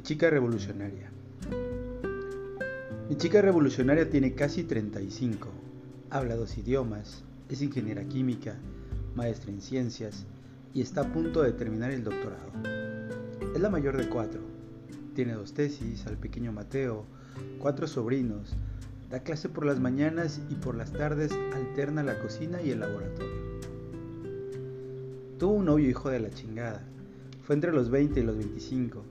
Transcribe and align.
chica 0.00 0.30
revolucionaria. 0.30 1.10
Mi 3.10 3.16
chica 3.18 3.42
revolucionaria 3.42 4.08
tiene 4.08 4.32
casi 4.32 4.64
35. 4.64 5.48
Habla 6.08 6.34
dos 6.34 6.56
idiomas, 6.56 7.24
es 7.50 7.60
ingeniera 7.60 8.02
química, 8.04 8.56
maestra 9.14 9.50
en 9.50 9.60
ciencias 9.60 10.24
y 10.72 10.80
está 10.80 11.02
a 11.02 11.12
punto 11.12 11.42
de 11.42 11.52
terminar 11.52 11.90
el 11.90 12.04
doctorado. 12.04 12.52
Es 13.54 13.60
la 13.60 13.68
mayor 13.68 13.98
de 13.98 14.08
cuatro. 14.08 14.40
Tiene 15.14 15.34
dos 15.34 15.52
tesis, 15.52 16.06
al 16.06 16.16
pequeño 16.16 16.52
Mateo, 16.52 17.04
cuatro 17.58 17.86
sobrinos, 17.86 18.56
da 19.10 19.22
clase 19.22 19.50
por 19.50 19.66
las 19.66 19.78
mañanas 19.78 20.40
y 20.48 20.54
por 20.54 20.74
las 20.74 20.90
tardes 20.90 21.32
alterna 21.54 22.02
la 22.02 22.18
cocina 22.18 22.62
y 22.62 22.70
el 22.70 22.80
laboratorio. 22.80 23.60
Tuvo 25.38 25.52
un 25.52 25.66
novio 25.66 25.90
hijo 25.90 26.08
de 26.08 26.20
la 26.20 26.30
chingada. 26.30 26.82
Fue 27.42 27.54
entre 27.54 27.72
los 27.72 27.90
20 27.90 28.20
y 28.20 28.22
los 28.22 28.38
25 28.38 29.04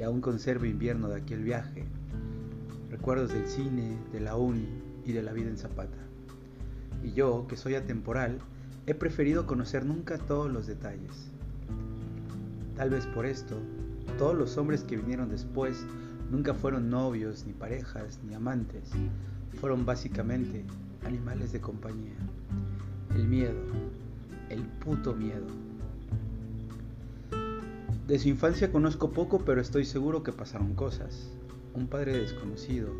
y 0.00 0.02
aún 0.02 0.22
conservo 0.22 0.64
invierno 0.64 1.10
de 1.10 1.16
aquel 1.16 1.44
viaje. 1.44 1.84
Recuerdos 2.88 3.34
del 3.34 3.46
cine, 3.46 3.98
de 4.12 4.20
la 4.20 4.34
uni 4.34 4.66
y 5.04 5.12
de 5.12 5.22
la 5.22 5.34
vida 5.34 5.50
en 5.50 5.58
Zapata. 5.58 5.98
Y 7.04 7.12
yo, 7.12 7.46
que 7.46 7.58
soy 7.58 7.74
atemporal, 7.74 8.38
he 8.86 8.94
preferido 8.94 9.46
conocer 9.46 9.84
nunca 9.84 10.16
todos 10.16 10.50
los 10.50 10.66
detalles. 10.66 11.30
Tal 12.76 12.88
vez 12.88 13.04
por 13.08 13.26
esto, 13.26 13.58
todos 14.16 14.34
los 14.34 14.56
hombres 14.56 14.84
que 14.84 14.96
vinieron 14.96 15.28
después 15.28 15.84
nunca 16.30 16.54
fueron 16.54 16.88
novios, 16.88 17.44
ni 17.46 17.52
parejas, 17.52 18.20
ni 18.26 18.32
amantes. 18.32 18.88
Fueron 19.60 19.84
básicamente 19.84 20.64
animales 21.04 21.52
de 21.52 21.60
compañía. 21.60 22.16
El 23.14 23.28
miedo, 23.28 23.60
el 24.48 24.62
puto 24.62 25.14
miedo. 25.14 25.69
De 28.10 28.18
su 28.18 28.28
infancia 28.28 28.72
conozco 28.72 29.12
poco, 29.12 29.44
pero 29.44 29.60
estoy 29.60 29.84
seguro 29.84 30.24
que 30.24 30.32
pasaron 30.32 30.74
cosas. 30.74 31.30
Un 31.74 31.86
padre 31.86 32.18
desconocido, 32.18 32.90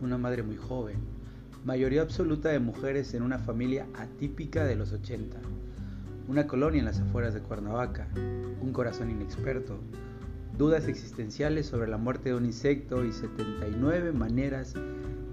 una 0.00 0.16
madre 0.16 0.44
muy 0.44 0.54
joven, 0.54 0.98
mayoría 1.64 2.02
absoluta 2.02 2.50
de 2.50 2.60
mujeres 2.60 3.14
en 3.14 3.24
una 3.24 3.40
familia 3.40 3.88
atípica 3.94 4.64
de 4.64 4.76
los 4.76 4.92
80, 4.92 5.38
una 6.28 6.46
colonia 6.46 6.78
en 6.78 6.84
las 6.84 7.00
afueras 7.00 7.34
de 7.34 7.40
Cuernavaca, 7.40 8.06
un 8.14 8.72
corazón 8.72 9.10
inexperto, 9.10 9.80
dudas 10.56 10.86
existenciales 10.86 11.66
sobre 11.66 11.88
la 11.88 11.98
muerte 11.98 12.28
de 12.28 12.36
un 12.36 12.46
insecto 12.46 13.04
y 13.04 13.10
79 13.10 14.12
maneras 14.12 14.74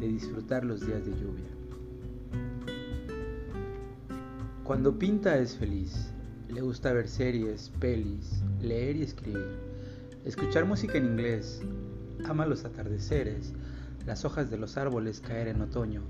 de 0.00 0.08
disfrutar 0.08 0.64
los 0.64 0.86
días 0.86 1.04
de 1.04 1.12
lluvia. 1.12 1.50
Cuando 4.64 4.98
pinta 4.98 5.36
es 5.36 5.58
feliz, 5.58 6.11
le 6.52 6.60
gusta 6.60 6.92
ver 6.92 7.08
series, 7.08 7.72
pelis, 7.80 8.42
leer 8.60 8.96
y 8.96 9.02
escribir, 9.02 9.56
escuchar 10.26 10.66
música 10.66 10.98
en 10.98 11.06
inglés, 11.06 11.62
ama 12.26 12.44
los 12.44 12.66
atardeceres, 12.66 13.54
las 14.06 14.26
hojas 14.26 14.50
de 14.50 14.58
los 14.58 14.76
árboles 14.76 15.20
caer 15.20 15.48
en 15.48 15.62
otoño, 15.62 16.02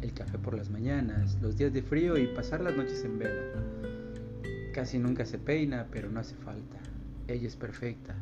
el 0.00 0.14
café 0.14 0.38
por 0.38 0.56
las 0.56 0.70
mañanas, 0.70 1.36
los 1.42 1.58
días 1.58 1.74
de 1.74 1.82
frío 1.82 2.16
y 2.16 2.26
pasar 2.28 2.62
las 2.62 2.74
noches 2.74 3.04
en 3.04 3.18
vela. 3.18 3.42
Casi 4.72 4.98
nunca 4.98 5.26
se 5.26 5.38
peina, 5.38 5.86
pero 5.90 6.10
no 6.10 6.20
hace 6.20 6.36
falta. 6.36 6.78
Ella 7.28 7.48
es 7.48 7.56
perfecta. 7.56 8.14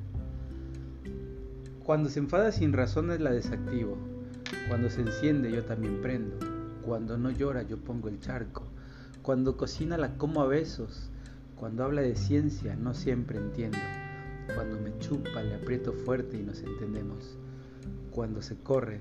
Cuando 1.84 2.08
se 2.08 2.20
enfada 2.20 2.50
sin 2.52 2.72
razones 2.72 3.20
la 3.20 3.30
desactivo. 3.30 3.98
Cuando 4.68 4.89
se 4.89 5.02
enciende 5.02 5.52
yo 5.52 5.64
también 5.64 6.00
prendo. 6.00 6.39
Cuando 6.84 7.18
no 7.18 7.30
llora 7.30 7.62
yo 7.62 7.78
pongo 7.78 8.08
el 8.08 8.20
charco. 8.20 8.64
Cuando 9.22 9.56
cocina 9.56 9.98
la 9.98 10.16
como 10.16 10.42
a 10.42 10.46
besos. 10.46 11.11
Cuando 11.64 11.84
habla 11.84 12.02
de 12.02 12.14
ciencia 12.14 12.76
no 12.76 12.92
siempre 12.92 13.38
entiendo. 13.38 13.78
Cuando 14.54 14.78
me 14.78 14.98
chupa 14.98 15.42
le 15.42 15.55
aprieto 15.55 15.94
fuerte 15.94 16.36
y 16.36 16.42
nos 16.42 16.61
entendemos. 16.61 17.39
Cuando 18.11 18.42
se 18.42 18.55
corre 18.56 19.00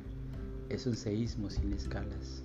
es 0.70 0.88
un 0.88 0.96
seísmo 0.96 1.50
sin 1.50 1.74
escalas. 1.74 2.42